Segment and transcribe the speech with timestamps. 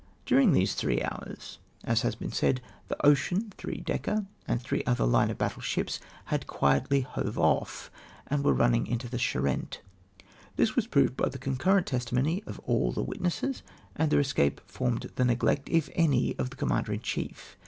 [0.25, 4.83] During these three hours, as has been said, the Ocean, three decker, and the three
[4.87, 7.91] other line of battle shi])s had quietly hove off,
[8.25, 9.77] and were running into the Charente.
[10.55, 13.61] This was proved by the concurrent testimony of all tlie witnesses,
[13.95, 17.55] and their escape formed the neglect, if any, of the Commander in chief.